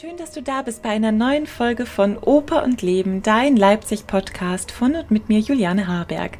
[0.00, 4.72] schön, dass du da bist bei einer neuen Folge von Oper und Leben, dein Leipzig-Podcast
[4.72, 6.38] von und mit mir, Juliane Harberg.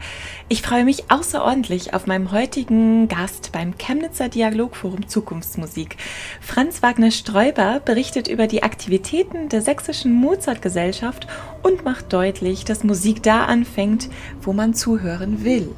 [0.48, 5.98] Ich freue mich außerordentlich auf meinem heutigen Gast beim Chemnitzer Dialogforum Zukunftsmusik.
[6.40, 11.28] Franz Wagner Sträuber berichtet über die Aktivitäten der Sächsischen Mozart-Gesellschaft
[11.62, 14.08] und macht deutlich, dass Musik da anfängt,
[14.40, 15.70] wo man zuhören will.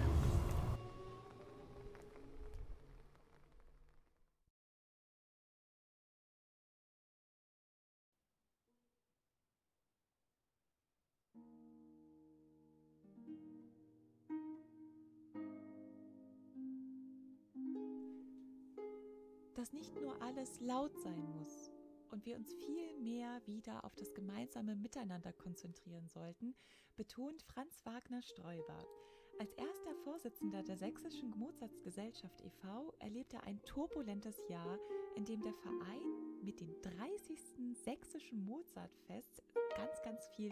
[19.66, 21.72] Dass nicht nur alles laut sein muss
[22.12, 26.54] und wir uns viel mehr wieder auf das gemeinsame Miteinander konzentrieren sollten,
[26.94, 28.86] betont Franz Wagner Sträuber.
[29.40, 32.94] Als erster Vorsitzender der Sächsischen Mozartsgesellschaft e.V.
[33.00, 34.78] erlebte er ein turbulentes Jahr,
[35.16, 37.36] in dem der Verein mit dem 30.
[37.72, 39.42] Sächsischen Mozartfest
[39.74, 40.50] ganz, ganz viel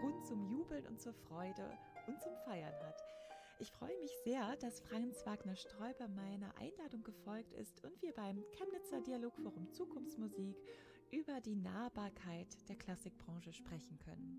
[0.00, 1.70] Grund zum Jubeln und zur Freude
[2.06, 3.13] und zum Feiern hat.
[3.60, 8.42] Ich freue mich sehr, dass Franz Wagner Sträuber meiner Einladung gefolgt ist und wir beim
[8.56, 10.56] Chemnitzer Dialogforum Zukunftsmusik
[11.12, 14.38] über die Nahbarkeit der Klassikbranche sprechen können.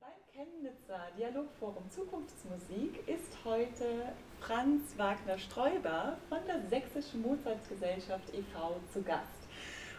[0.00, 8.80] Beim Chemnitzer Dialogforum Zukunftsmusik ist heute Franz Wagner Sträuber von der Sächsischen Mozartgesellschaft e.V.
[8.92, 9.46] zu Gast.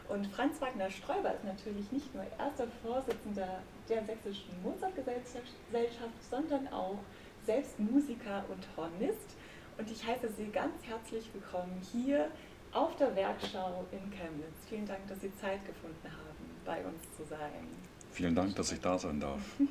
[0.10, 6.98] Und Franz Wagner Sträuber ist natürlich nicht nur erster Vorsitzender der Sächsischen Mozartgesellschaft, sondern auch
[7.45, 9.36] selbst Musiker und Hornist
[9.77, 12.30] und ich heiße Sie ganz herzlich willkommen hier
[12.72, 14.55] auf der Werkschau in Chemnitz.
[14.69, 17.67] Vielen Dank, dass Sie Zeit gefunden haben, bei uns zu sein.
[18.11, 19.41] Vielen Dank, dass ich da sein darf.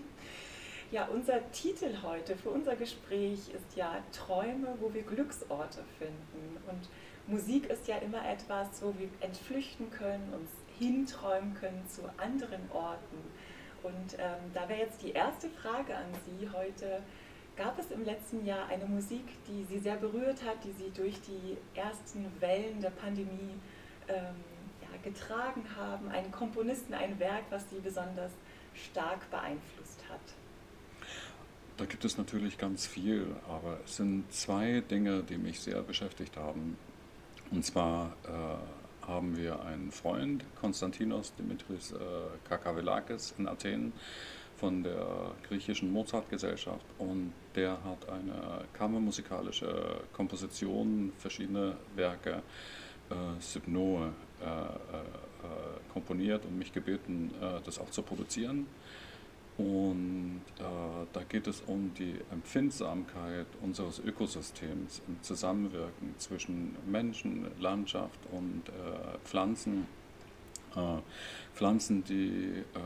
[0.90, 6.58] Ja, unser Titel heute für unser Gespräch ist ja Träume, wo wir Glücksorte finden.
[6.68, 6.90] Und
[7.26, 13.16] Musik ist ja immer etwas, wo wir entflüchten können, uns hinträumen können zu anderen Orten.
[13.82, 17.02] Und ähm, da wäre jetzt die erste Frage an Sie heute,
[17.56, 21.20] Gab es im letzten Jahr eine Musik, die Sie sehr berührt hat, die Sie durch
[21.20, 23.54] die ersten Wellen der Pandemie
[24.08, 24.34] ähm,
[24.80, 26.08] ja, getragen haben?
[26.08, 28.32] Einen Komponisten, ein Werk, was Sie besonders
[28.74, 30.20] stark beeinflusst hat?
[31.76, 36.36] Da gibt es natürlich ganz viel, aber es sind zwei Dinge, die mich sehr beschäftigt
[36.36, 36.78] haben.
[37.50, 41.96] Und zwar äh, haben wir einen Freund, Konstantinos Dimitris äh,
[42.48, 43.92] Kakavelakis in Athen,
[44.62, 52.42] von der griechischen Mozart-Gesellschaft und der hat eine kammermusikalische Komposition, verschiedene Werke,
[53.10, 58.68] äh, Sypnoe, äh, äh, komponiert und mich gebeten, äh, das auch zu produzieren.
[59.58, 60.62] Und äh,
[61.12, 69.18] da geht es um die Empfindsamkeit unseres Ökosystems im Zusammenwirken zwischen Menschen, Landschaft und äh,
[69.24, 70.01] Pflanzen äh,
[71.54, 72.80] Pflanzen, die äh,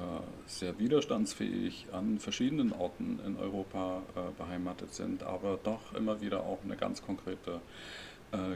[0.47, 6.59] sehr widerstandsfähig an verschiedenen Orten in Europa äh, beheimatet sind, aber doch immer wieder auch
[6.65, 7.61] eine ganz konkrete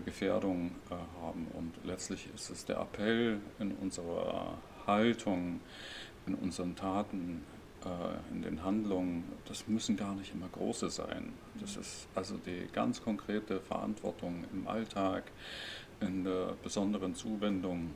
[0.04, 0.72] Gefährdung
[1.22, 1.46] haben.
[1.54, 5.60] Und letztlich ist es der Appell in unserer Haltung,
[6.26, 7.42] in unseren Taten,
[8.32, 11.32] in den Handlungen, das müssen gar nicht immer große sein.
[11.60, 15.22] Das ist also die ganz konkrete Verantwortung im Alltag,
[16.00, 17.92] in der besonderen Zuwendung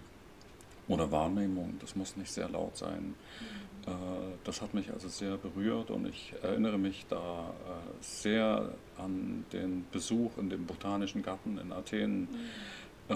[0.89, 1.75] oder Wahrnehmung.
[1.81, 3.15] Das muss nicht sehr laut sein.
[3.15, 3.65] Mhm.
[3.87, 3.91] Äh,
[4.45, 9.87] das hat mich also sehr berührt und ich erinnere mich da äh, sehr an den
[9.93, 12.29] Besuch in dem Botanischen Garten in Athen, mhm.
[13.07, 13.15] Äh,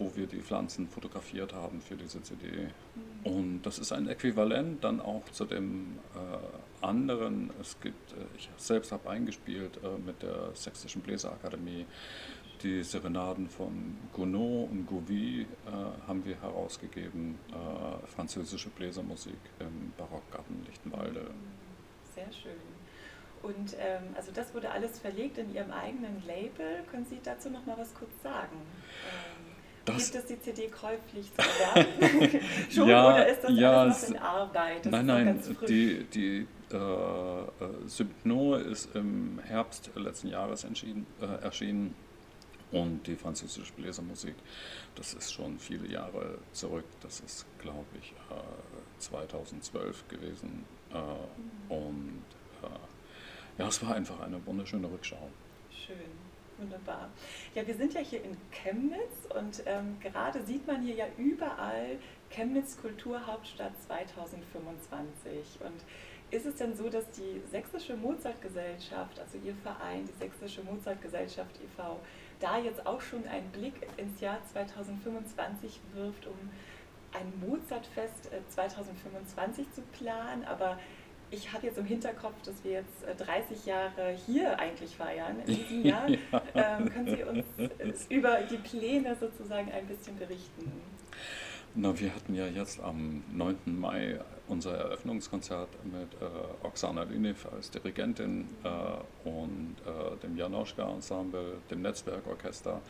[0.00, 2.46] wo wir die Pflanzen fotografiert haben für diese CD.
[2.46, 3.32] Mhm.
[3.32, 5.98] Und das ist ein Äquivalent dann auch zu dem
[6.80, 7.50] anderen.
[7.60, 11.84] Es gibt, ich selbst habe eingespielt mit der Sächsischen Bläserakademie
[12.62, 15.46] die Serenaden von Gounod und Gouvy äh,
[16.06, 21.30] haben wir herausgegeben, äh, französische Bläsermusik im Barockgarten Lichtenwalde.
[22.14, 22.52] Sehr schön.
[23.42, 26.82] Und ähm, also das wurde alles verlegt in Ihrem eigenen Label.
[26.90, 28.56] Können Sie dazu noch mal was kurz sagen?
[28.56, 29.48] Ähm,
[29.84, 32.40] das, gibt es die CD käuflich zu erwerben?
[32.70, 34.86] Schon ja, oder ist das ja, alles noch in Arbeit?
[34.86, 37.46] Das nein, nein, die, die äh, äh,
[37.86, 41.94] Sympno ist im Herbst letzten Jahres äh, erschienen
[42.70, 44.34] und die französische Bläsermusik,
[44.94, 46.84] das ist schon viele Jahre zurück.
[47.00, 48.14] Das ist, glaube ich,
[48.98, 50.64] 2012 äh, gewesen.
[50.92, 51.72] Äh.
[51.72, 52.24] Und
[52.62, 55.30] äh, ja, es war einfach eine wunderschöne Rückschau.
[55.70, 56.28] Schön.
[56.58, 57.08] Wunderbar.
[57.54, 61.98] Ja, wir sind ja hier in Chemnitz und ähm, gerade sieht man hier ja überall
[62.30, 65.60] Chemnitz Kulturhauptstadt 2025.
[65.60, 65.84] Und
[66.30, 71.98] ist es denn so, dass die Sächsische Mozartgesellschaft, also Ihr Verein, die Sächsische Mozartgesellschaft e.V.,
[72.40, 76.36] da jetzt auch schon einen Blick ins Jahr 2025 wirft, um
[77.12, 80.78] ein Mozartfest 2025 äh, zu planen, aber
[81.30, 85.54] ich habe jetzt im Hinterkopf, dass wir jetzt 30 äh, Jahre hier eigentlich feiern in
[85.54, 86.08] diesem Jahr.
[86.54, 86.78] ja.
[86.78, 90.72] ähm, können Sie uns über die Pläne sozusagen ein bisschen berichten?
[91.80, 93.78] Na, wir hatten ja jetzt am 9.
[93.78, 101.82] Mai unser Eröffnungskonzert mit äh, Oksana Linev als Dirigentin äh, und äh, dem Janoschka-Ensemble, dem
[101.82, 102.80] Netzwerkorchester,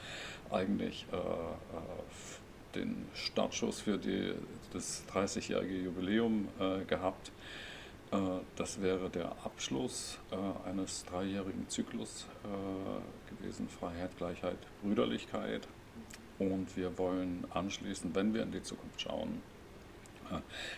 [0.50, 4.32] eigentlich äh, äh, den Startschuss für die,
[4.73, 7.31] das 30-jährige Jubiläum äh, gehabt.
[8.56, 10.19] das wäre der Abschluss
[10.64, 12.25] eines dreijährigen Zyklus
[13.29, 15.69] gewesen, Freiheit, Gleichheit, Brüderlichkeit.
[16.38, 19.43] Und wir wollen anschließend, wenn wir in die Zukunft schauen,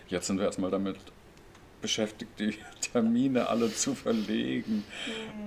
[0.09, 0.97] jetzt sind wir erstmal damit
[1.81, 2.55] beschäftigt, die
[2.93, 4.85] Termine alle zu verlegen,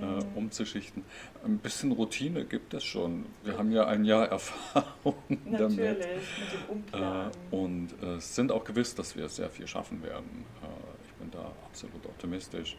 [0.00, 0.02] mhm.
[0.02, 1.04] äh, umzuschichten.
[1.44, 3.26] Ein bisschen Routine gibt es schon.
[3.42, 5.98] Wir haben ja ein Jahr Erfahrung Natürlich, damit.
[5.98, 7.30] mit dem Umplanen.
[7.30, 10.44] Äh, und äh, sind auch gewiss, dass wir sehr viel schaffen werden.
[10.62, 12.76] Äh, ich bin da absolut optimistisch.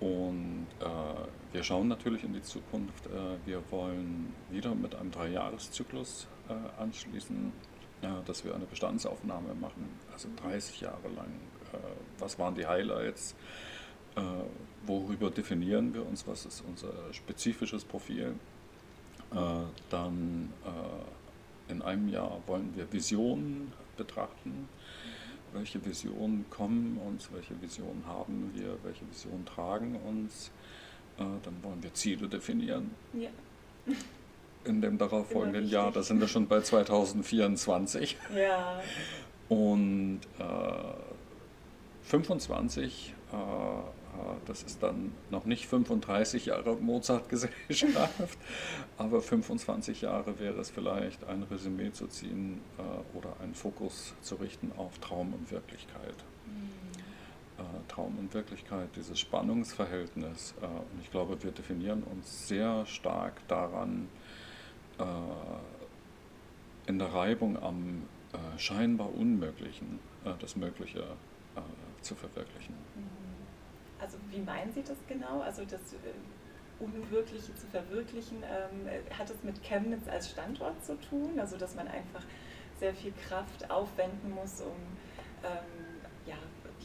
[0.00, 0.84] Und äh,
[1.52, 3.06] wir schauen natürlich in die Zukunft.
[3.06, 7.52] Äh, wir wollen wieder mit einem Dreijahreszyklus äh, anschließen,
[8.26, 11.26] dass wir eine Bestandsaufnahme machen, also 30 Jahre lang.
[11.72, 11.78] Äh,
[12.20, 13.34] was waren die Highlights?
[14.14, 14.20] Äh,
[14.86, 16.24] worüber definieren wir uns?
[16.28, 18.34] Was ist unser spezifisches Profil?
[19.90, 20.54] dann
[21.68, 24.70] in einem Jahr wollen wir Visionen betrachten.
[25.52, 27.28] Welche Visionen kommen uns?
[27.32, 28.76] Welche Visionen haben wir?
[28.82, 30.50] Welche Visionen tragen uns?
[31.18, 32.92] dann wollen wir Ziele definieren.
[33.12, 33.30] Ja
[34.68, 35.90] in dem darauffolgenden Jahr.
[35.90, 38.16] Da sind wir schon bei 2024.
[38.36, 38.80] Ja.
[39.48, 40.42] Und äh,
[42.02, 43.36] 25, äh,
[44.46, 48.38] das ist dann noch nicht 35 Jahre Mozart-Gesellschaft,
[48.98, 54.36] aber 25 Jahre wäre es vielleicht, ein Resümee zu ziehen äh, oder einen Fokus zu
[54.36, 56.24] richten auf Traum und Wirklichkeit.
[56.46, 56.88] Mhm.
[57.88, 60.54] Traum und Wirklichkeit, dieses Spannungsverhältnis.
[60.60, 64.08] Äh, und ich glaube, wir definieren uns sehr stark daran,
[64.98, 65.04] äh,
[66.88, 71.04] in der Reibung am äh, scheinbar Unmöglichen äh, das Mögliche
[72.02, 72.72] zu verwirklichen.
[74.00, 75.40] Also wie meinen Sie das genau?
[75.40, 75.80] Also das
[76.80, 81.38] Unwirkliche zu verwirklichen, ähm, hat es mit Chemnitz als Standort zu tun?
[81.38, 82.22] Also dass man einfach
[82.78, 84.76] sehr viel Kraft aufwenden muss, um
[85.42, 86.36] ähm, ja,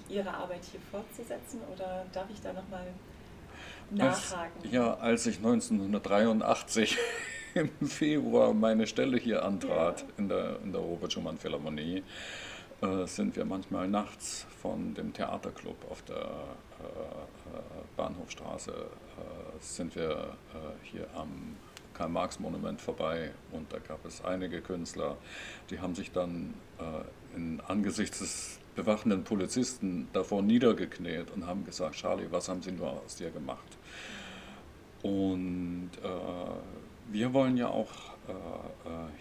[0.10, 1.62] Ihre Arbeit hier fortzusetzen?
[1.72, 2.88] Oder darf ich da nochmal
[3.92, 4.64] nachhaken?
[4.64, 6.98] Als, ja, als ich 1983
[7.54, 12.04] im Februar meine Stelle hier antrat in der, in der Robert Schumann Philharmonie,
[12.84, 17.62] äh, sind wir manchmal nachts von dem Theaterclub auf der äh, äh
[17.96, 20.36] Bahnhofstraße, äh, sind wir
[20.82, 21.56] hier am
[21.94, 25.16] Karl-Marx-Monument vorbei und da gab es einige Künstler,
[25.70, 26.56] die haben sich dann
[27.36, 33.00] in, angesichts des bewachenden Polizisten davor niedergekniet und haben gesagt, Charlie, was haben Sie nur
[33.00, 33.78] aus dir gemacht?
[35.04, 35.92] Und
[37.12, 38.13] wir wollen ja auch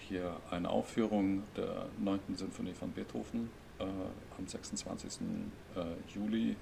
[0.08, 2.20] hier eine Aufführung der 9.
[2.36, 3.50] Sinfonie von Beethoven
[3.82, 3.84] äh,
[4.38, 5.20] am 26.
[5.74, 6.54] Äh, Juli äh,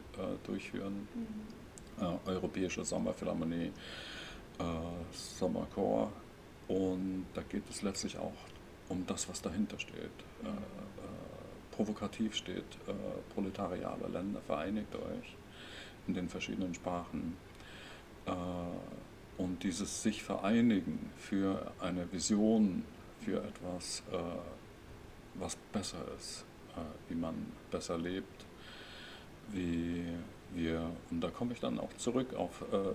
[0.47, 1.09] durchführen.
[1.15, 1.61] Mhm.
[2.25, 3.73] Europäische Sommerphilharmonie,
[5.13, 6.11] Sommerchor.
[6.67, 8.33] Und da geht es letztlich auch
[8.89, 10.17] um das, was dahinter steht.
[10.43, 10.49] Mhm.
[11.73, 12.65] provokativ steht,
[13.35, 15.37] proletariale Länder, vereinigt euch
[16.07, 17.37] in den verschiedenen Sprachen
[19.41, 22.85] und dieses sich vereinigen für eine Vision,
[23.21, 24.17] für etwas, äh,
[25.35, 26.45] was besser ist,
[26.77, 27.35] äh, wie man
[27.71, 28.45] besser lebt,
[29.53, 30.05] wie
[30.55, 32.93] wir, und da komme ich dann auch zurück auf äh, äh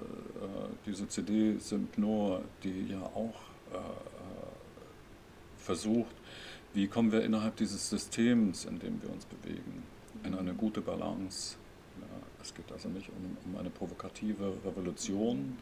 [0.86, 3.80] diese CD Sympnor, die ja auch äh, äh,
[5.58, 6.16] versucht,
[6.74, 9.84] wie kommen wir innerhalb dieses Systems, in dem wir uns bewegen,
[10.24, 11.56] in eine gute Balance.
[12.02, 12.08] Ja,
[12.42, 15.58] es geht also nicht um, um eine provokative Revolution,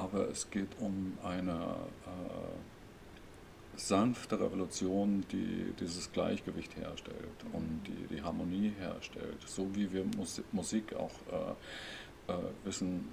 [0.00, 1.76] aber es geht um eine
[2.06, 2.56] äh,
[3.76, 10.04] sanfte Revolution, die dieses Gleichgewicht herstellt und die, die Harmonie herstellt, so wie wir
[10.52, 11.12] Musik auch
[12.28, 13.08] äh, äh, wissen,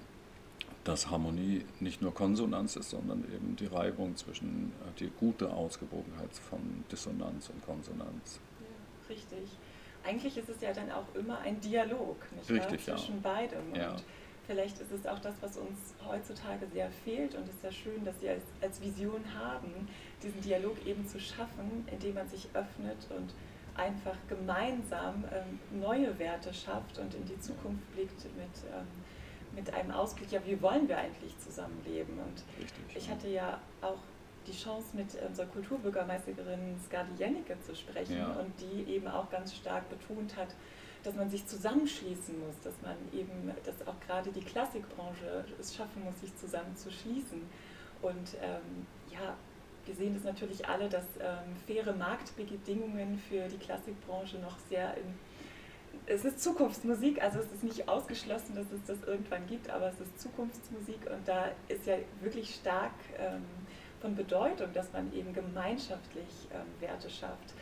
[0.84, 6.34] dass Harmonie nicht nur Konsonanz ist, sondern eben die Reibung zwischen äh, die gute Ausgewogenheit
[6.34, 8.40] von Dissonanz und Konsonanz.
[8.60, 9.50] Ja, richtig.
[10.04, 12.16] Eigentlich ist es ja dann auch immer ein Dialog
[12.48, 13.20] richtig, zwischen ja.
[13.22, 13.74] beidem.
[13.74, 13.90] Ja.
[13.90, 14.04] Und
[14.48, 18.04] vielleicht ist es auch das, was uns heutzutage sehr fehlt und es ist ja schön,
[18.04, 19.86] dass Sie als, als Vision haben,
[20.22, 23.34] diesen Dialog eben zu schaffen, indem man sich öffnet und
[23.76, 28.86] einfach gemeinsam ähm, neue Werte schafft und in die Zukunft blickt mit, ähm,
[29.54, 32.18] mit einem Ausblick, ja, wie wollen wir eigentlich zusammenleben?
[32.18, 34.00] Und Richtig, ich hatte ja auch
[34.46, 38.32] die Chance, mit unserer Kulturbürgermeisterin Skadi Jennecke zu sprechen ja.
[38.32, 40.48] und die eben auch ganz stark betont hat,
[41.02, 46.04] dass man sich zusammenschließen muss, dass man eben, dass auch gerade die Klassikbranche es schaffen
[46.04, 47.42] muss, sich zusammenzuschließen.
[48.02, 49.36] Und ähm, ja,
[49.86, 55.14] wir sehen das natürlich alle, dass ähm, faire Marktbedingungen für die Klassikbranche noch sehr in
[56.06, 60.00] es ist Zukunftsmusik, also es ist nicht ausgeschlossen, dass es das irgendwann gibt, aber es
[60.00, 63.44] ist Zukunftsmusik und da ist ja wirklich stark ähm,
[64.00, 67.54] von Bedeutung, dass man eben gemeinschaftlich ähm, Werte schafft.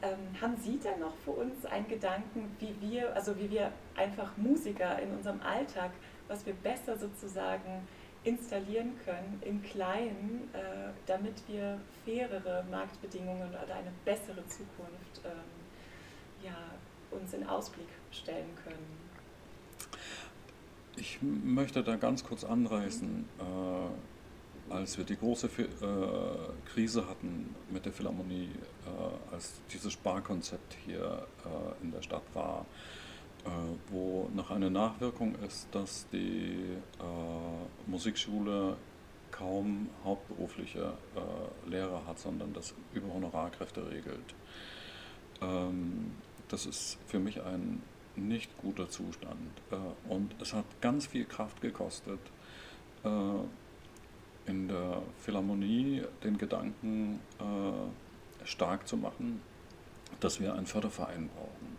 [0.00, 4.36] Ähm, haben Sie denn noch für uns einen Gedanken, wie wir, also wie wir einfach
[4.36, 5.90] Musiker in unserem Alltag,
[6.28, 7.86] was wir besser sozusagen
[8.22, 16.56] installieren können im Kleinen, äh, damit wir fairere Marktbedingungen oder eine bessere Zukunft ähm, ja,
[17.10, 19.08] uns in Ausblick stellen können?
[20.96, 23.18] Ich möchte da ganz kurz anreißen.
[23.38, 24.17] Mhm.
[24.78, 28.48] Als wir die große äh, Krise hatten mit der Philharmonie,
[28.86, 32.64] äh, als dieses Sparkonzept hier äh, in der Stadt war,
[33.88, 36.76] wo noch eine Nachwirkung ist, dass die
[37.86, 38.76] Musikschule
[39.30, 40.92] kaum hauptberufliche
[41.64, 44.34] Lehrer hat, sondern das über Honorarkräfte regelt.
[45.40, 46.10] Ähm,
[46.48, 47.80] das ist für mich ein
[48.16, 49.62] nicht guter Zustand
[50.08, 52.20] und es hat ganz viel Kraft gekostet
[54.48, 59.40] in der Philharmonie den Gedanken äh, stark zu machen,
[60.20, 61.76] dass wir einen Förderverein brauchen.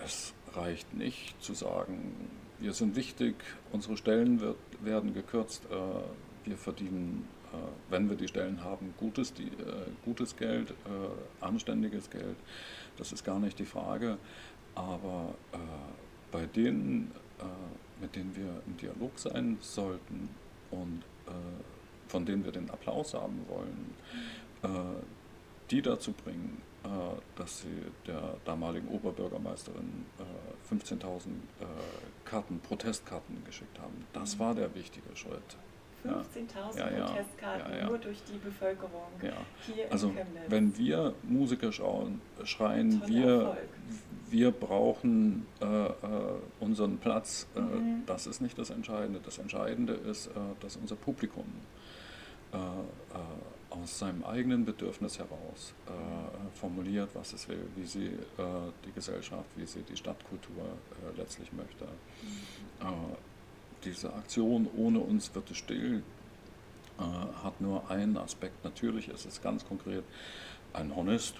[0.00, 3.34] Äh, es reicht nicht zu sagen, wir sind wichtig,
[3.72, 7.56] unsere Stellen wird, werden gekürzt, äh, wir verdienen, äh,
[7.90, 12.36] wenn wir die Stellen haben, gutes, die, äh, gutes Geld, äh, anständiges Geld.
[12.96, 14.18] Das ist gar nicht die Frage.
[14.74, 15.34] Aber
[16.30, 17.12] bei denen
[18.00, 20.28] mit denen wir im Dialog sein sollten
[20.70, 21.30] und äh,
[22.08, 23.94] von denen wir den Applaus haben wollen,
[24.62, 24.68] äh,
[25.70, 26.88] die dazu bringen, äh,
[27.36, 30.04] dass sie der damaligen Oberbürgermeisterin
[30.70, 31.66] 15.000 äh, äh,
[32.24, 34.04] Karten, Protestkarten geschickt haben.
[34.12, 35.56] Das war der wichtige Schritt.
[36.04, 40.42] 15.000 ja, ja, Protestkarten ja, nur durch die Bevölkerung hier also, in Chemnitz.
[40.48, 43.56] Wenn wir Musiker schauen, schreien, wir,
[44.32, 45.92] wir brauchen äh, äh,
[46.60, 48.02] unseren Platz, äh, mhm.
[48.06, 49.20] das ist nicht das Entscheidende.
[49.24, 51.44] Das Entscheidende ist, äh, dass unser Publikum
[52.52, 52.56] äh,
[53.70, 55.72] aus seinem eigenen Bedürfnis heraus
[56.52, 58.10] formuliert, was es will, wie sie
[58.84, 60.62] die Gesellschaft, wie sie die Stadtkultur
[61.16, 61.86] letztlich möchte.
[61.86, 63.16] Mhm
[63.84, 66.02] diese Aktion ohne uns wird es still
[66.98, 68.64] äh, hat nur einen Aspekt.
[68.64, 70.04] Natürlich ist es ganz konkret
[70.72, 71.36] ein Honest,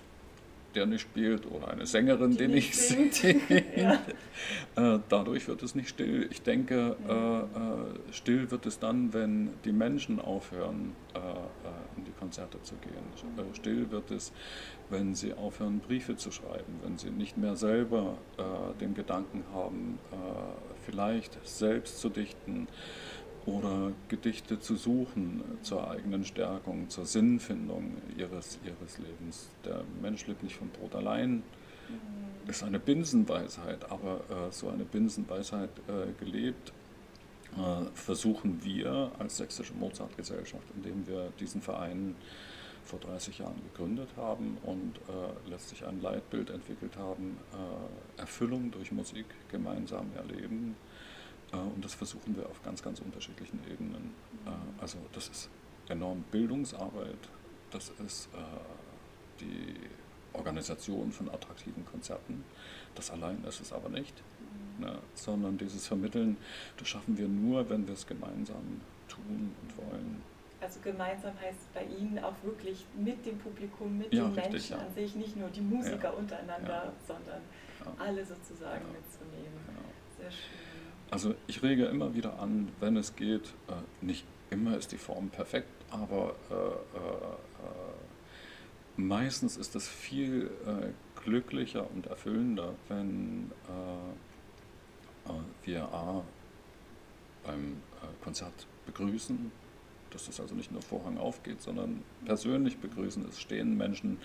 [0.74, 3.22] der nicht spielt oder eine Sängerin, die, die nicht singt.
[3.76, 4.00] ja.
[4.76, 6.28] äh, dadurch wird es nicht still.
[6.30, 11.18] Ich denke, äh, äh, still wird es dann, wenn die Menschen aufhören, äh,
[11.96, 13.36] in die Konzerte zu gehen.
[13.36, 14.32] Äh, still wird es,
[14.90, 18.18] wenn sie aufhören, Briefe zu schreiben, wenn sie nicht mehr selber
[18.78, 19.98] den Gedanken haben,
[20.84, 22.68] vielleicht selbst zu dichten
[23.46, 29.48] oder Gedichte zu suchen zur eigenen Stärkung, zur Sinnfindung ihres, ihres Lebens.
[29.64, 32.48] Der Mensch lebt nicht vom Brot allein, mhm.
[32.48, 36.72] ist eine Binsenweisheit, aber äh, so eine Binsenweisheit äh, gelebt
[37.56, 42.14] äh, versuchen wir als Sächsische Mozartgesellschaft, indem wir diesen Verein
[42.84, 48.90] vor 30 Jahren gegründet haben und äh, letztlich ein Leitbild entwickelt haben, äh, Erfüllung durch
[48.90, 50.76] Musik gemeinsam erleben,
[51.56, 54.14] und das versuchen wir auf ganz, ganz unterschiedlichen Ebenen.
[54.46, 55.50] Äh, also das ist
[55.88, 57.28] enorm Bildungsarbeit,
[57.70, 58.38] das ist äh,
[59.40, 59.74] die
[60.32, 62.44] Organisation von attraktiven Konzerten.
[62.94, 64.14] Das allein ist es aber nicht,
[64.78, 66.36] ne, sondern dieses Vermitteln,
[66.78, 70.22] das schaffen wir nur, wenn wir es gemeinsam tun und wollen.
[70.60, 74.76] Also gemeinsam heißt bei Ihnen auch wirklich mit dem Publikum, mit ja, den richtig, Menschen
[74.76, 74.86] ja.
[74.86, 76.10] an sich, nicht nur die Musiker ja.
[76.10, 77.40] untereinander, sondern
[77.98, 79.58] alle sozusagen mitzunehmen.
[80.18, 80.71] Sehr schön.
[81.12, 85.28] Also ich rege immer wieder an, wenn es geht, äh, nicht immer ist die Form
[85.28, 87.36] perfekt, aber äh, äh,
[88.96, 90.50] meistens ist es viel
[91.22, 93.50] glücklicher und erfüllender, wenn
[95.64, 96.22] wir A,
[97.44, 97.76] beim
[98.22, 99.50] Konzert begrüßen,
[100.10, 103.24] dass es also nicht nur Vorhang aufgeht, sondern persönlich begrüßen.
[103.28, 104.18] Es stehen Menschen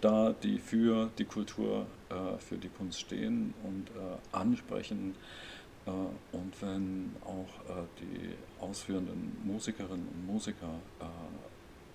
[0.00, 1.86] da, die für die Kultur,
[2.38, 3.90] für die Kunst stehen und
[4.32, 11.04] ansprechen äh, und wenn auch äh, die ausführenden Musikerinnen und Musiker äh,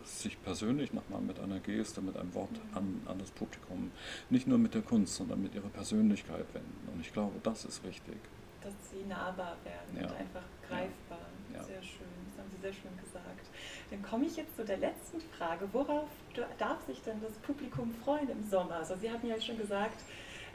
[0.06, 2.78] sich persönlich nochmal mit einer Geste, mit einem Wort mhm.
[2.78, 3.92] an, an das Publikum,
[4.30, 6.90] nicht nur mit der Kunst, sondern mit ihrer Persönlichkeit wenden.
[6.94, 8.18] Und ich glaube, das ist wichtig.
[8.62, 10.08] Dass sie nahbar werden ja.
[10.08, 11.20] und einfach greifbar.
[11.54, 11.64] Ja.
[11.64, 12.08] Sehr schön.
[12.30, 13.46] Das haben Sie sehr schön gesagt.
[13.92, 15.68] Dann komme ich jetzt zu der letzten Frage.
[15.72, 16.10] Worauf
[16.58, 18.76] darf sich denn das Publikum freuen im Sommer?
[18.76, 20.00] Also Sie hatten ja schon gesagt,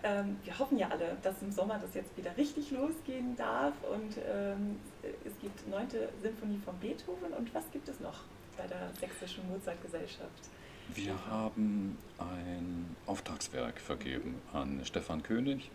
[0.01, 3.75] wir hoffen ja alle, dass im Sommer das jetzt wieder richtig losgehen darf.
[3.91, 4.79] Und ähm,
[5.25, 7.33] es gibt neunte Symphonie von Beethoven.
[7.33, 8.21] Und was gibt es noch
[8.57, 10.51] bei der Sächsischen Mozartgesellschaft?
[10.95, 15.71] Wir haben ein Auftragswerk vergeben an Stefan König,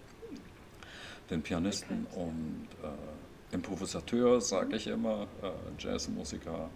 [1.29, 6.69] den Pianisten und äh, Improvisateur, sage ich immer, äh, Jazzmusiker.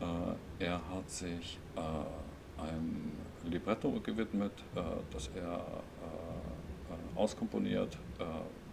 [0.00, 1.80] Äh, er hat sich äh,
[2.62, 3.12] einem
[3.44, 4.80] Libretto gewidmet, äh,
[5.10, 6.35] das er äh,
[7.16, 7.96] auskomponiert,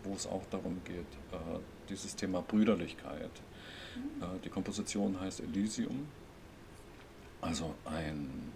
[0.04, 1.06] wo es auch darum geht,
[1.90, 3.32] dieses Thema Brüderlichkeit.
[3.96, 4.42] Mhm.
[4.44, 6.08] die Komposition heißt Elysium,
[7.42, 8.52] also ein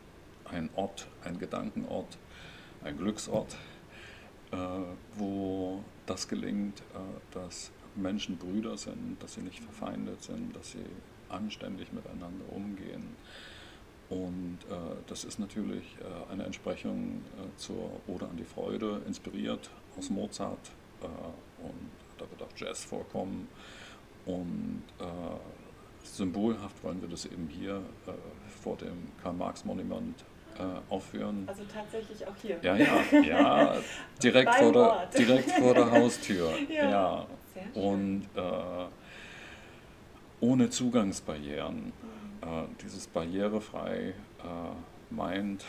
[0.50, 2.18] ein Ort, ein Gedankenort,
[2.84, 3.56] ein Glücksort,
[4.52, 4.58] äh,
[5.16, 10.86] wo das gelingt, äh, dass Menschen Brüder sind, dass sie nicht verfeindet sind, dass sie
[11.30, 13.16] anständig miteinander umgehen.
[14.10, 14.74] Und äh,
[15.08, 20.72] das ist natürlich äh, eine Entsprechung äh, zur Ode an die Freude, inspiriert aus Mozart.
[21.02, 21.06] Äh,
[21.66, 23.48] und da wird auch Jazz vorkommen.
[24.26, 24.84] Und
[26.04, 27.82] symbolhaft wollen wir das eben hier
[28.62, 30.26] vor dem Karl-Marx-Monument
[30.60, 31.44] äh, aufführen.
[31.48, 32.58] Also tatsächlich auch hier.
[32.62, 33.76] Ja, ja, ja,
[34.24, 36.50] direkt, vor der, direkt vor der Haustür.
[36.70, 36.90] ja.
[36.90, 37.28] ja.
[37.74, 38.86] Und äh,
[40.40, 41.94] ohne Zugangsbarrieren.
[42.48, 45.66] Äh, dieses barrierefrei äh, meint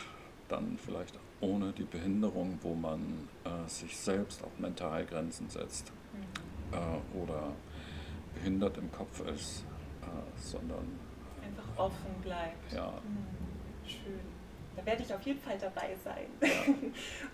[0.47, 7.19] dann vielleicht ohne die Behinderung, wo man äh, sich selbst auch mental Grenzen setzt mhm.
[7.19, 7.51] Oder
[8.33, 9.65] behindert im Kopf ist,
[10.35, 10.99] sondern
[11.43, 12.71] einfach offen bleibt.
[12.71, 12.91] Ja.
[13.03, 13.87] Mhm.
[13.87, 14.19] Schön.
[14.75, 16.27] Da werde ich auf jeden Fall dabei sein.
[16.41, 16.73] Ja.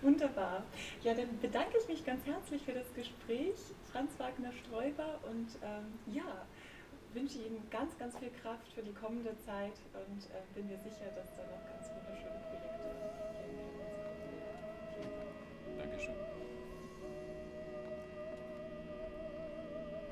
[0.02, 0.64] Wunderbar.
[1.02, 3.54] Ja, dann bedanke ich mich ganz herzlich für das Gespräch,
[3.92, 6.46] Franz Wagner-Sträuber, und ähm, ja,
[7.16, 11.08] wünsche Ihnen ganz, ganz viel Kraft für die kommende Zeit und äh, bin mir sicher,
[11.16, 11.95] dass da noch ganz wunderschöne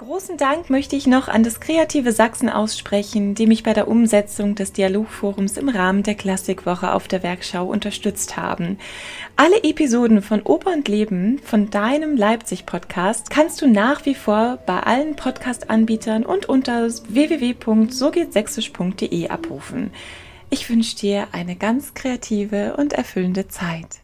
[0.04, 4.54] Großen Dank möchte ich noch an das kreative Sachsen aussprechen, die mich bei der Umsetzung
[4.54, 8.76] des Dialogforums im Rahmen der Klassikwoche auf der Werkschau unterstützt haben.
[9.36, 14.80] Alle Episoden von Oper und Leben von deinem Leipzig-Podcast kannst du nach wie vor bei
[14.80, 19.90] allen Podcast-Anbietern und unter www.sogehtsächsisch.de abrufen.
[20.50, 24.03] Ich wünsche dir eine ganz kreative und erfüllende Zeit.